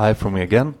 [0.00, 0.76] Hi from me again.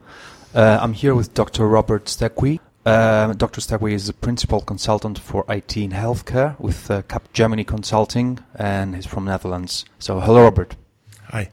[0.54, 1.68] Uh, I'm here with Dr.
[1.68, 2.58] Robert Stegwee.
[2.86, 3.60] Uh, Dr.
[3.60, 9.04] Stegwee is a principal consultant for IT in healthcare with uh, Capgemini Consulting, and he's
[9.04, 9.84] from Netherlands.
[9.98, 10.74] So, hello, Robert.
[11.24, 11.50] Hi.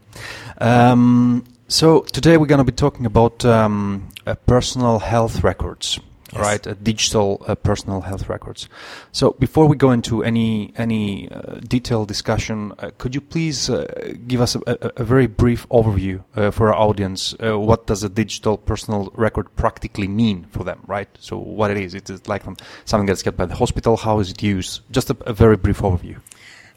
[0.56, 6.00] Um, so today we're going to be talking about um, uh, personal health records
[6.32, 6.42] Yes.
[6.42, 6.66] right?
[6.66, 8.68] Uh, digital uh, personal health records.
[9.12, 13.86] So before we go into any any uh, detailed discussion, uh, could you please uh,
[14.26, 17.34] give us a, a, a very brief overview uh, for our audience?
[17.42, 21.08] Uh, what does a digital personal record practically mean for them, right?
[21.18, 21.94] So what it is?
[21.94, 22.42] It is like
[22.84, 23.96] something that's kept by the hospital.
[23.96, 24.82] How is it used?
[24.90, 26.16] Just a, a very brief overview.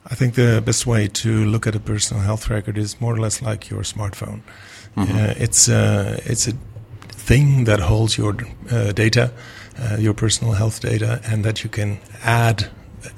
[0.10, 3.20] I think the best way to look at a personal health record is more or
[3.20, 4.42] less like your smartphone.
[4.98, 5.10] Mhm.
[5.10, 6.54] Uh, it's uh, it's a
[7.22, 8.36] thing that holds your
[8.72, 9.32] uh, data,
[9.80, 12.70] uh, your personal health data, and that you can add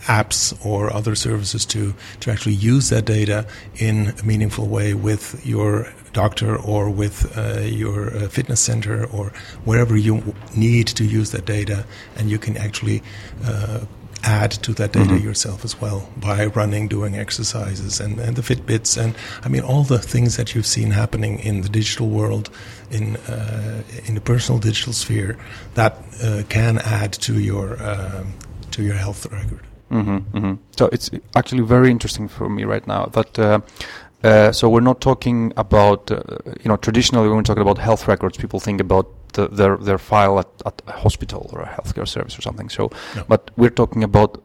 [0.08, 5.46] apps or other services to to actually use that data in a meaningful way with
[5.46, 9.32] your doctor or with uh, your uh, fitness center or
[9.66, 11.86] wherever you need to use that data,
[12.18, 13.02] and you can actually
[13.46, 13.80] uh,
[14.24, 15.24] add to that data Mhm.
[15.24, 19.14] yourself as well by running, doing exercises, and, and the Fitbits, and
[19.46, 22.50] I mean all the things that you've seen happening in the digital world,
[22.92, 25.38] in uh, in the personal digital sphere,
[25.74, 25.94] that
[26.24, 28.34] uh, can add to your um,
[28.72, 29.60] to your health record.
[29.90, 33.38] hmm hmm So it's actually very interesting for me right now that.
[33.40, 33.60] Uh,
[34.26, 36.16] uh, so we're not talking about, uh,
[36.64, 39.98] you know, traditionally when we talk about health records, people think about the, their their
[39.98, 42.70] file at, at a hospital or a healthcare service or something.
[42.70, 43.24] So, No.
[43.28, 44.42] but we're talking about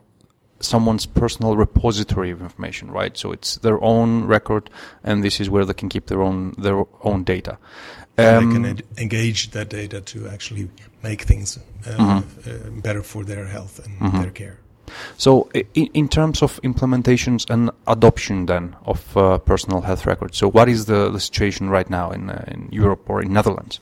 [0.61, 3.17] someone's personal repository of information, right?
[3.17, 4.71] So it's their own record,
[5.05, 7.59] and this is where they can keep their own their own data.
[8.17, 10.69] And Um, they can ed- engage that data to actually
[11.03, 12.23] make things uh, Mhm.
[12.47, 14.21] uh, better for their health and Mhm.
[14.23, 14.57] their care.
[15.17, 20.49] So, i- in terms of implementations and adoption, then of uh, personal health records, so
[20.51, 23.81] what is the, the situation right now in uh, in Europe or in Netherlands?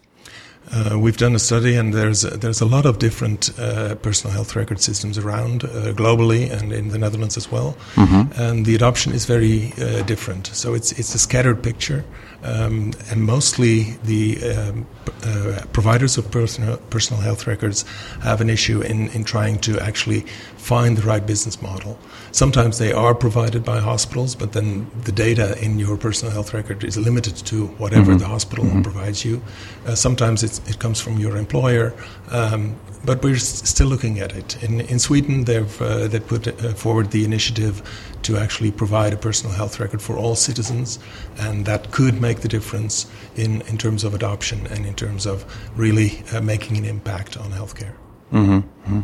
[0.73, 4.57] Uh, we've done a study, and there's there's a lot of different uh, personal health
[4.57, 7.77] record systems around uh, globally and in the Netherlands as well.
[7.95, 8.41] Mm-hmm.
[8.41, 10.49] And the adoption is very uh, different.
[10.49, 12.05] So it's it's a scattered picture,
[12.45, 14.87] um, and mostly the um,
[15.25, 17.85] uh, providers of personal personal health records
[18.23, 20.21] have an issue in in trying to actually
[20.57, 21.97] find the right business model.
[22.33, 26.83] Sometimes they are provided by hospitals, but then the data in your personal health record
[26.85, 28.19] is limited to whatever Mhm.
[28.19, 28.83] the hospital Mhm.
[28.83, 29.41] provides you.
[29.87, 31.93] Uh, sometimes it's, it comes from your employer,
[32.31, 32.75] um,
[33.05, 34.57] but we're s- still looking at it.
[34.63, 37.81] In, in Sweden, they've uh, they put uh, forward the initiative
[38.27, 40.99] to actually provide a personal health record for all citizens,
[41.39, 43.07] and that could make the difference
[43.37, 45.45] in, in terms of adoption and in terms of
[45.77, 47.95] really uh, making an impact on healthcare.
[48.33, 48.59] Mm-hmm.
[48.59, 49.01] hmm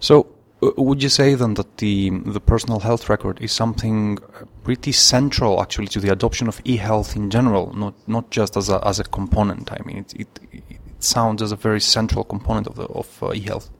[0.00, 0.26] So,
[0.62, 4.92] uh, would you say then that the the personal health record is something uh, pretty
[4.92, 8.98] central actually to the adoption of e-health in general, not not just as a as
[8.98, 9.70] a component?
[9.70, 13.70] I mean, it it, it sounds as a very central component of of uh, e-health.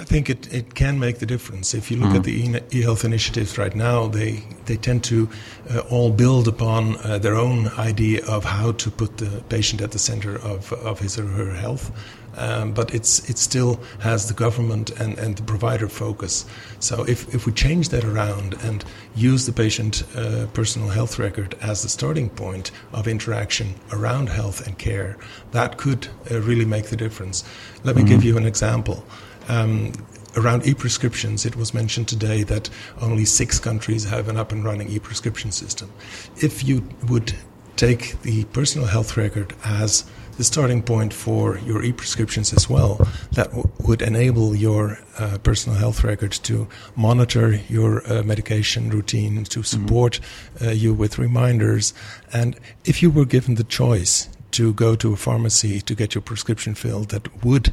[0.00, 1.74] I think it, it can make the difference.
[1.74, 2.16] If you look Mhm.
[2.16, 5.28] at the e- e-health initiatives right now, they they tend to
[5.68, 9.90] uh, all build upon uh, their own idea of how to put the patient at
[9.90, 11.90] the center of, of his or her health.
[12.36, 16.46] Um, but it's it still has the government and, and the provider focus.
[16.78, 18.84] So if, if we change that around and
[19.16, 24.66] use the patient uh, personal health record as the starting point of interaction around health
[24.66, 25.16] and care,
[25.52, 27.44] that could uh, really make the difference.
[27.84, 29.04] Let me give you an example.
[29.50, 29.92] Um,
[30.36, 34.88] around e-prescriptions, it was mentioned today that only six countries have an up and running
[34.88, 35.92] e-prescription system.
[36.36, 37.34] If you would
[37.74, 40.04] take the personal health record as
[40.36, 42.96] the starting point for your e-prescriptions as well,
[43.32, 49.44] that w- would enable your uh, personal health record to monitor your uh, medication routine,
[49.44, 50.20] to support
[50.62, 51.92] uh, you with reminders.
[52.32, 56.22] And if you were given the choice to go to a pharmacy to get your
[56.22, 57.72] prescription filled, that would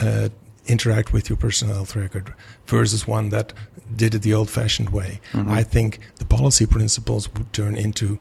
[0.00, 0.28] uh,
[0.66, 2.34] interact with your personal health record
[2.66, 3.52] versus one that
[3.96, 5.20] did it the old fashioned way.
[5.32, 5.50] Mhm.
[5.50, 8.18] I think the policy principles would turn into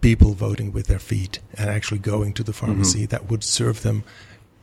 [0.00, 4.02] people voting with their feet and actually going to the pharmacy that would serve them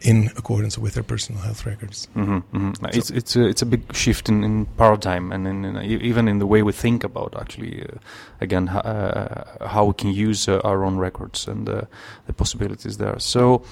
[0.01, 2.07] in accordance with their personal health records.
[2.13, 5.75] hmm hmm It's it's a it's a big shift in, in paradigm and in, in
[5.77, 7.97] e- even in the way we think about actually uh,
[8.39, 11.81] again uh, how we can use uh, our own records and uh,
[12.27, 13.19] the possibilities there.
[13.19, 13.63] So,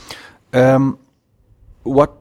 [0.53, 0.97] um,
[1.83, 2.11] what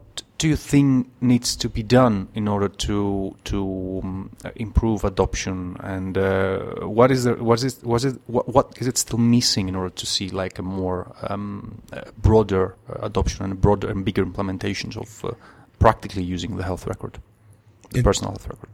[0.44, 5.74] do you think needs to be done in order to to um, improve adoption?
[5.80, 9.70] And uh, what is there what is was it what, what is it still missing
[9.70, 14.04] in order to see like a more um, uh, broader uh, adoption and broader and
[14.04, 15.30] bigger implementations of uh,
[15.78, 17.18] practically using the health record
[17.92, 18.68] the It- personal health record?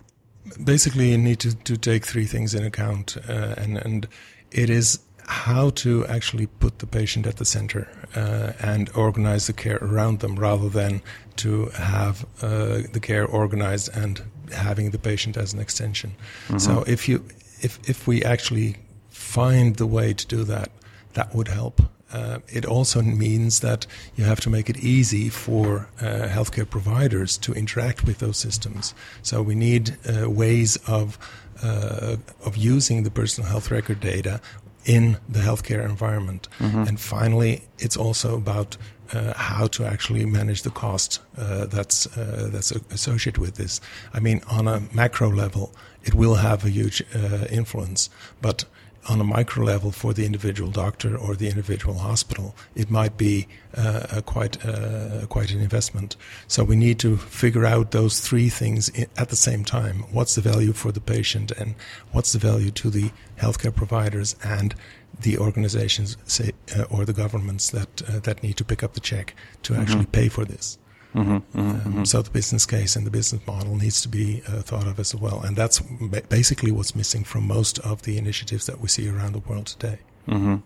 [0.65, 4.09] Basically, you need to, to take three things in account, uh, and and
[4.51, 9.53] it is how to actually put the patient at the center uh, and organize the
[9.53, 11.03] care around them rather than
[11.37, 14.23] to have uh, the care organized and
[14.53, 16.15] having the patient as an extension.
[16.49, 16.59] Mm-hmm.
[16.59, 17.25] So if you
[17.61, 18.77] if if we actually
[19.11, 20.71] find the way to do that,
[21.13, 21.83] that would help.
[22.13, 23.87] Uh, it also means that
[24.17, 28.95] you have to make it easy for uh, healthcare providers to interact with those systems.
[29.23, 31.19] So we need uh, ways of
[31.63, 34.41] uh, of using the personal health record data
[34.85, 36.49] in the healthcare environment.
[36.59, 36.85] Mm-hmm.
[36.89, 38.77] And finally, it's also about
[39.13, 43.81] uh, how to actually manage the cost uh, that's uh, that's associated with this.
[44.15, 48.11] I mean, on a macro level, it will have a huge uh, influence,
[48.41, 48.65] but
[49.09, 53.49] on a micro level for the individual doctor or the individual hospital, it might be
[53.75, 56.17] uh, quite uh, quite an investment.
[56.49, 60.05] So we need to figure out those three things at the same time.
[60.13, 61.75] What's the value for the patient, and
[62.13, 64.75] what's the value to the healthcare providers and
[65.19, 69.01] the organizations say, uh, or the governments that uh, that need to pick up the
[69.01, 69.83] check to mm-hmm.
[69.83, 70.79] actually pay for this.
[71.15, 74.63] Mm-hmm, mm-hmm, um, so the business case and the business model needs to be uh,
[74.63, 78.67] thought of as well, and that's ba- basically what's missing from most of the initiatives
[78.67, 79.99] that we see around the world today.
[80.29, 80.57] Mm-hmm.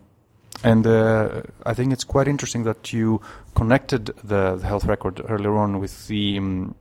[0.63, 3.21] And uh, I think it's quite interesting that you
[3.55, 6.75] connected the, the health record earlier on with the um,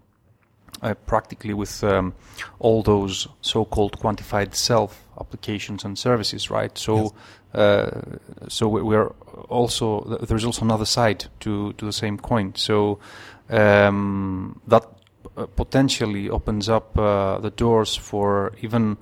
[0.84, 2.14] uh, practically with um,
[2.60, 6.78] all those so-called quantified self applications and services, right?
[6.78, 7.12] So, yes.
[7.54, 8.02] uh,
[8.50, 9.08] so we're
[9.50, 12.54] also there's also another side to to the same coin.
[12.56, 13.00] So
[13.50, 14.86] um, that
[15.38, 18.98] uh, potentially opens up uh, the doors for even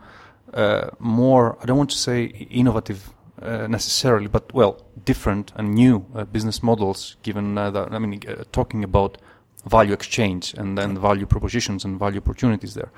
[0.54, 1.58] uh, more.
[1.62, 3.12] I don't want to say innovative
[3.42, 7.16] uh, necessarily, but well, different and new uh, business models.
[7.24, 9.18] Given uh, that, I mean, talking about
[9.66, 12.92] value exchange and then value propositions and value opportunities there.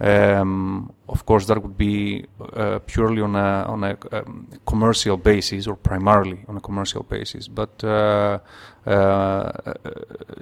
[0.00, 5.66] Um, of course, that would be uh, purely on a on a um, commercial basis
[5.66, 7.48] or primarily on a commercial basis.
[7.48, 8.38] But uh,
[8.86, 9.52] uh,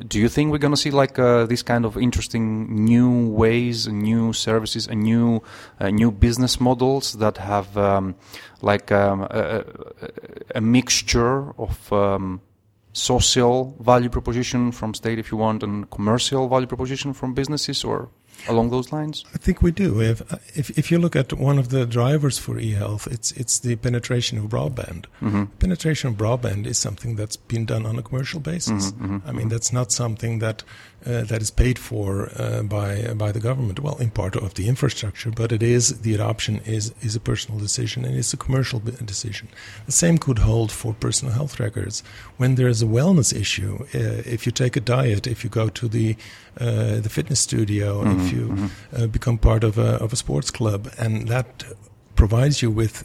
[0.08, 3.86] do you think we're going to see like uh, this kind of interesting new ways,
[3.86, 5.42] new services, and new
[5.78, 8.14] uh, new business models that have um,
[8.62, 9.64] like um, a,
[10.54, 12.40] a, mixture of um,
[12.92, 18.10] social value proposition from state if you want and commercial value proposition from businesses or
[18.48, 19.24] along those lines?
[19.34, 20.00] I think we do.
[20.00, 20.22] If,
[20.56, 24.38] if, if you look at one of the drivers for e-health, it's it's the penetration
[24.38, 25.06] of broadband.
[25.20, 25.44] Mm-hmm.
[25.58, 28.92] Penetration of broadband is something that's been done on a commercial basis.
[28.92, 30.62] Mm-hmm, mm-hmm, I mean, that's not something that
[31.06, 33.80] uh, that is paid for uh, by uh, by the government.
[33.80, 37.58] Well, in part of the infrastructure, but it is the adoption is is a personal
[37.58, 39.48] decision and it's a commercial decision.
[39.86, 42.02] The same could hold for personal health records.
[42.36, 45.70] When there is a wellness issue, uh, if you take a diet, if you go
[45.70, 46.16] to the
[46.60, 49.06] uh, the fitness studio, mm-hmm, if you mm-hmm.
[49.06, 51.64] become part of a of a sports club, and that
[52.14, 53.04] provides you with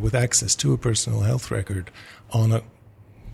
[0.00, 1.90] with access to a personal health record
[2.30, 2.62] on a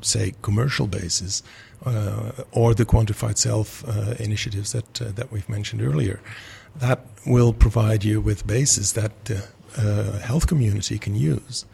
[0.04, 1.42] say commercial basis
[1.84, 6.20] uh, or the quantified self uh, initiatives that uh, that we've mentioned earlier.
[6.76, 11.64] That will provide you with bases that the health community can use.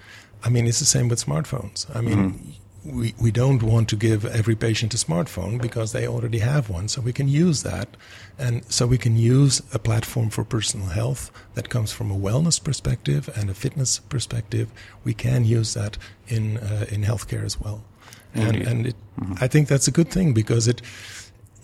[0.44, 1.86] I mean, it's the same with smartphones.
[1.94, 2.18] I mean.
[2.18, 2.50] Mm-hmm
[2.86, 6.88] we, we don't want to give every patient a smartphone because they already have one.
[6.88, 7.96] So we can use that.
[8.38, 12.62] And so we can use a platform for personal health that comes from a wellness
[12.62, 14.70] perspective and a fitness perspective.
[15.04, 15.98] We can use that
[16.28, 17.84] in, uh, in healthcare as well
[18.36, 19.34] and, and it, mm-hmm.
[19.40, 20.82] I think that's a good thing because it,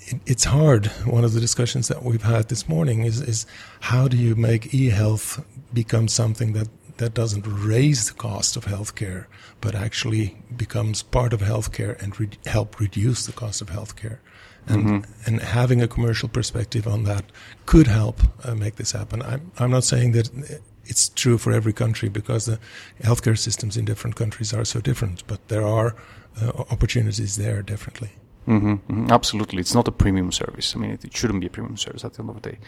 [0.00, 0.86] it, it's hard.
[1.06, 3.46] One of the discussions that we've had this morning is is
[3.80, 6.68] how do you make e-health become something that
[6.98, 9.26] that doesn't raise the cost of healthcare,
[9.60, 14.18] but actually becomes part of healthcare and re- help reduce the cost of healthcare.
[14.66, 15.26] And, mm-hmm.
[15.26, 17.24] and having a commercial perspective on that
[17.66, 19.20] could help uh, make this happen.
[19.22, 22.60] I'm, I'm not saying that it's true for every country because the
[23.02, 25.96] healthcare systems in different countries are so different, but there are
[26.40, 28.10] uh, opportunities there definitely.
[28.46, 29.06] Mm-hmm, mm-hmm.
[29.10, 30.74] Absolutely, it's not a premium service.
[30.74, 32.58] I mean, it, it, shouldn't be a premium service at the end of the day.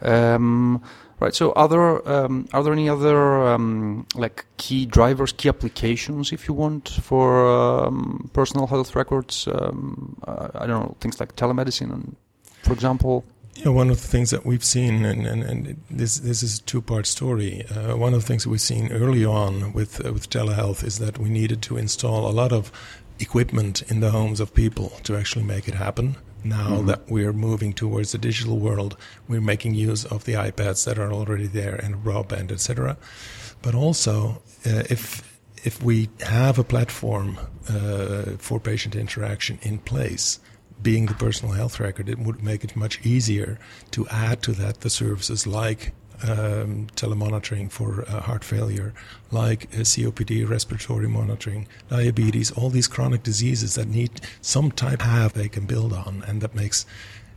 [0.00, 0.82] Um,
[1.20, 1.34] right.
[1.34, 6.48] So, are there um, are there any other um, like key drivers, key applications, if
[6.48, 9.46] you want, for um, personal health records?
[9.48, 12.16] Um, uh, I don't know things like telemedicine, and
[12.62, 13.24] for example.
[13.54, 16.62] Yeah, one of the things that we've seen, and, and, and this this is a
[16.62, 17.66] two part story.
[17.66, 21.00] Uh, one of the things that we've seen early on with uh, with telehealth is
[21.00, 22.72] that we needed to install a lot of
[23.20, 26.16] equipment in the homes of people to actually make it happen.
[26.44, 26.86] Now mm-hmm.
[26.86, 28.96] that we're moving towards the digital world,
[29.26, 32.96] we're making use of the iPads that are already there and broadband, etc.
[33.60, 40.38] But also, uh, if if we have a platform uh, for patient interaction in place,
[40.80, 43.58] being the personal health record, it would make it much easier
[43.90, 48.92] to add to that the services like um, telemonitoring for uh, heart failure,
[49.30, 55.32] like uh, COPD, respiratory monitoring, diabetes, all these chronic diseases that need some type of
[55.32, 56.86] they can build on, and that makes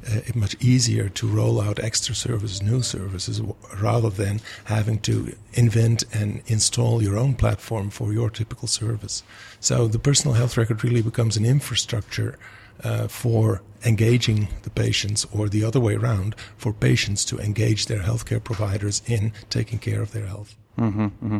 [0.09, 3.39] uh, it much easier to roll out extra services, new services,
[3.79, 9.21] rather than having to invent and install your own platform for your typical service.
[9.59, 12.37] So the personal health record really becomes an infrastructure
[12.83, 18.01] uh, for engaging the patients, or the other way around, for patients to engage their
[18.01, 20.55] healthcare providers in taking care of their health.
[20.77, 21.39] Mm-hmm, mm-hmm.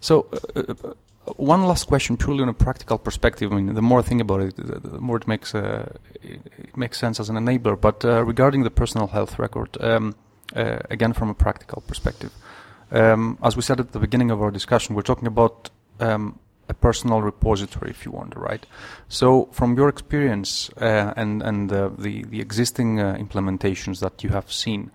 [0.00, 0.26] So,
[0.56, 0.94] uh, uh,
[1.36, 3.52] one last question, purely on a practical perspective.
[3.52, 6.98] I mean, the more I think about it, the more it makes uh, it makes
[6.98, 7.80] sense as an enabler.
[7.80, 10.14] But uh, regarding the personal health record, um,
[10.54, 12.30] uh, again from a practical perspective,
[12.90, 16.38] um, as we said at the beginning of our discussion, we're talking about um,
[16.68, 18.64] a personal repository, if you want, right?
[19.08, 24.30] So, from your experience uh, and and uh, the the existing uh, implementations that you
[24.30, 24.90] have seen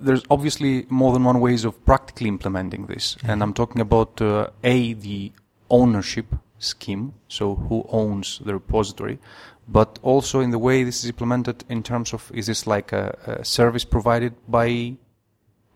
[0.00, 3.30] there's obviously more than one ways of practically implementing this, mm-hmm.
[3.30, 5.32] and I'm talking about uh, a the
[5.68, 6.26] ownership
[6.58, 9.18] scheme, so who owns the repository,
[9.66, 13.40] but also in the way this is implemented in terms of is this like a,
[13.40, 14.96] a service provided by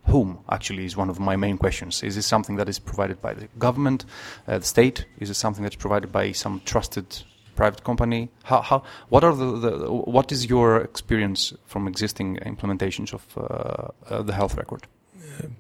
[0.06, 2.02] whom actually is one of my main questions.
[2.02, 4.04] Is this something that is provided by the government,
[4.46, 5.06] uh, the state?
[5.18, 7.23] Is it something that's provided by some trusted
[7.56, 8.28] private company?
[8.42, 14.12] How, how, what are the, the, what is your experience from existing implementations of uh,
[14.12, 14.87] uh, the health record?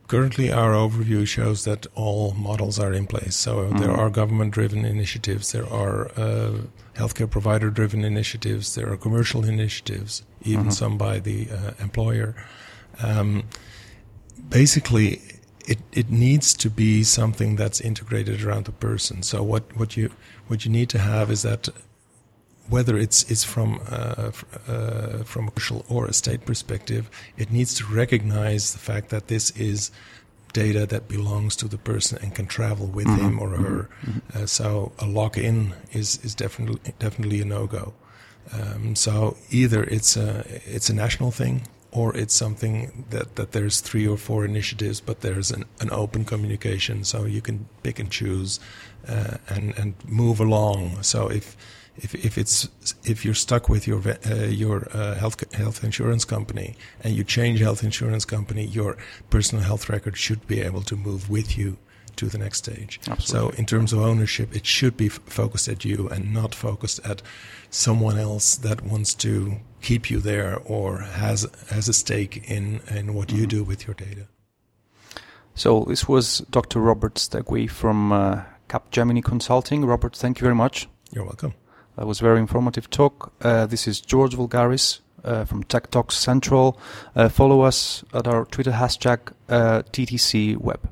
[0.08, 3.36] currently, our overview shows that all models are in place.
[3.36, 3.78] So mm-hmm.
[3.78, 6.58] there are government-driven initiatives, there are uh,
[6.94, 10.70] healthcare provider-driven initiatives, there are commercial initiatives, even mm-hmm.
[10.70, 12.34] some by the uh, employer.
[13.02, 13.44] Um,
[14.48, 15.20] basically,
[15.66, 19.22] it, it needs to be something that's integrated around the person.
[19.22, 20.10] So what, what you
[20.46, 21.68] what you need to have is that
[22.68, 24.30] whether it's it's from uh,
[24.68, 29.28] uh, from a commercial or a state perspective, it needs to recognize the fact that
[29.28, 29.90] this is
[30.52, 33.26] data that belongs to the person and can travel with mm-hmm.
[33.26, 33.88] him or her.
[34.06, 34.42] Mm-hmm.
[34.42, 37.92] Uh, so a lock in is is definitely definitely a no go.
[38.52, 43.80] Um, so either it's a it's a national thing or it's something that, that there's
[43.80, 48.10] three or four initiatives, but there's an, an open communication, so you can pick and
[48.10, 48.60] choose
[49.08, 51.02] uh, and and move along.
[51.02, 51.56] So if
[51.96, 52.68] if, if it's
[53.04, 57.60] if you're stuck with your uh, your uh, health health insurance company and you change
[57.60, 58.96] health insurance company, your
[59.30, 61.78] personal health record should be able to move with you
[62.16, 63.00] to the next stage.
[63.08, 63.26] Absolutely.
[63.26, 67.00] So in terms of ownership, it should be f- focused at you and not focused
[67.04, 67.22] at
[67.70, 73.14] someone else that wants to keep you there or has has a stake in in
[73.14, 73.40] what mm-hmm.
[73.40, 74.26] you do with your data.
[75.54, 76.80] So this was Dr.
[76.80, 79.84] Robert Stegwee from uh, Capgemini Consulting.
[79.84, 80.88] Robert, thank you very much.
[81.12, 81.54] You're welcome.
[81.96, 83.32] That was very informative talk.
[83.40, 86.78] Uh, this is George Vulgaris uh, from Tech Talks Central.
[87.14, 90.88] Uh, follow us at our Twitter hashtag uh, TTC Web.